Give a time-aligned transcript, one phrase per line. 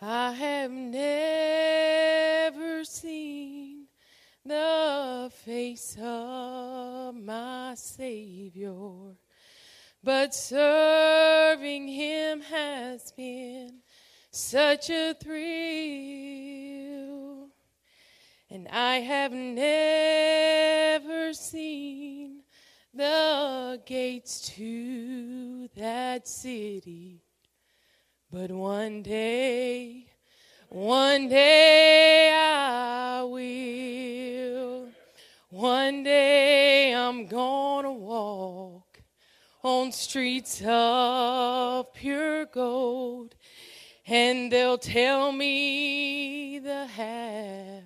[0.00, 3.86] I have never seen
[4.44, 9.16] the face of my Savior,
[10.04, 13.80] but serving Him has been
[14.30, 15.38] such a thrill.
[18.48, 22.44] And I have never seen
[22.94, 27.24] the gates to that city
[28.30, 30.04] but one day,
[30.68, 34.88] one day I will.
[35.48, 39.00] One day I'm gonna walk
[39.62, 43.34] on streets of pure gold,
[44.06, 47.82] and they'll tell me the half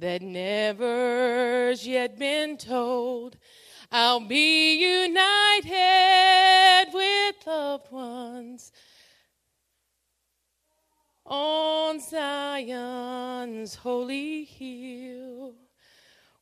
[0.00, 3.36] that never's yet been told.
[3.92, 8.72] I'll be united with loved ones
[11.32, 15.54] on Zion's holy hill.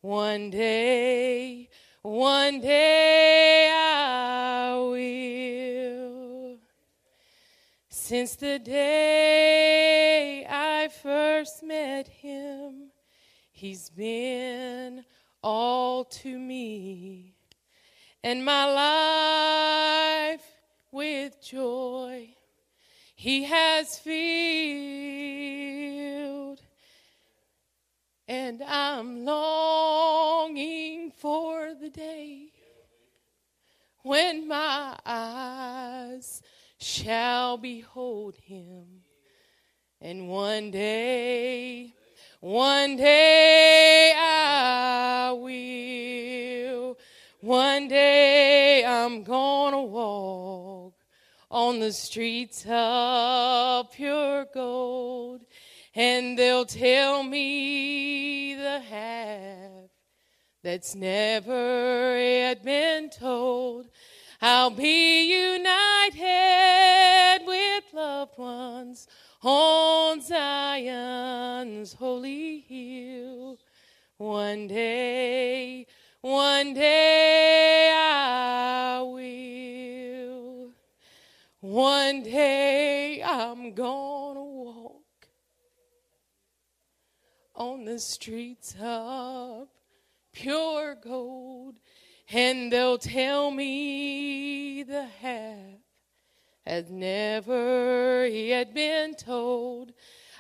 [0.01, 1.69] One day,
[2.03, 6.59] one day I will.
[7.89, 12.91] Since the day I first met him,
[13.53, 15.05] he's been
[15.41, 17.37] all to me.
[18.25, 18.65] And my
[20.35, 20.45] life
[20.91, 22.31] with joy
[23.21, 24.19] he has filled.
[28.27, 32.51] And I'm longing for the day
[34.05, 36.41] when my eyes
[36.79, 39.03] shall behold him.
[40.01, 41.93] And one day,
[42.41, 46.97] one day I will.
[47.43, 50.10] One day I'm gonna walk
[51.51, 55.41] on the streets of pure gold,
[55.95, 59.91] and they'll tell me the half
[60.63, 63.89] that's never yet been told.
[64.41, 69.09] I'll be united with loved ones
[69.43, 73.59] on Zion's holy hill.
[74.19, 75.87] One day,
[76.21, 77.30] one day
[81.61, 85.29] One day I'm gonna walk
[87.55, 89.69] on the streets of
[90.33, 91.75] pure gold,
[92.33, 95.83] and they'll tell me the half
[96.65, 99.93] has never yet been told.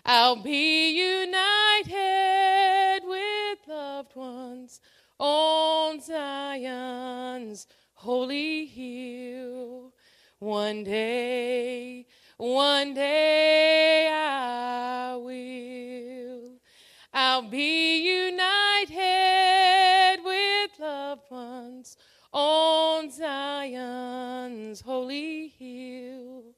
[0.06, 4.80] I'll be united with loved ones
[5.18, 9.92] on Zion's holy hill.
[10.40, 12.06] One day,
[12.38, 16.54] one day I will.
[17.12, 18.96] I'll be united
[20.24, 21.98] with loved ones
[22.32, 26.54] on Zion's holy hill.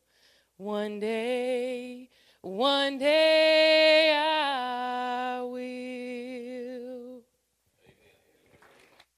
[0.58, 2.08] One day,
[2.40, 3.81] one day